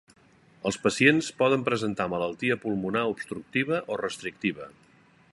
Els 0.69 0.77
pacients 0.85 1.27
poden 1.41 1.65
presentar 1.67 2.07
malaltia 2.13 2.57
pulmonar 2.63 3.03
obstructiva 3.13 3.83
o 3.97 3.99
restrictiva. 4.05 4.71